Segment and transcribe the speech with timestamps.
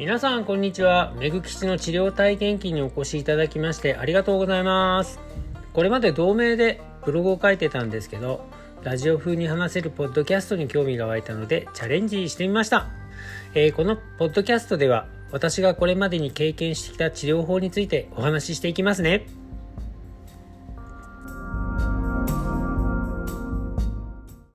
[0.00, 1.12] 皆さんこんにちは。
[1.18, 5.20] めぐきの治療体験記にお越しいただきましてありがとうございます。
[5.74, 8.46] これまで同名でブログを書いてたんですけど
[8.82, 12.88] ラジオ風に話せるポッドキャストに興味が湧いたのでチャレンジしてみました、
[13.52, 19.26] えー、このポッドキャストでは私がこれまでに経験してきた治療法についてお話ししていきますね。